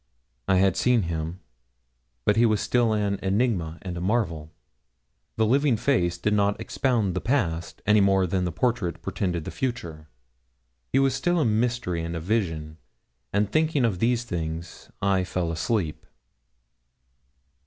I 0.47 0.55
had 0.55 0.75
seen 0.75 1.03
him; 1.03 1.41
but 2.25 2.35
he 2.35 2.47
was 2.47 2.59
still 2.59 2.91
an 2.91 3.19
enigma 3.21 3.77
and 3.83 3.95
a 3.95 4.01
marvel. 4.01 4.51
The 5.35 5.45
living 5.45 5.77
face 5.77 6.17
did 6.17 6.33
not 6.33 6.59
expound 6.59 7.13
the 7.13 7.21
past, 7.21 7.83
any 7.85 8.01
more 8.01 8.25
than 8.25 8.43
the 8.43 8.51
portrait 8.51 9.03
portended 9.03 9.45
the 9.45 9.51
future. 9.51 10.07
He 10.91 10.97
was 10.97 11.13
still 11.13 11.39
a 11.39 11.45
mystery 11.45 12.03
and 12.03 12.15
a 12.15 12.19
vision; 12.19 12.79
and 13.31 13.51
thinking 13.51 13.85
of 13.85 13.99
these 13.99 14.23
things 14.23 14.89
I 15.03 15.23
fell 15.23 15.51
asleep. 15.51 16.03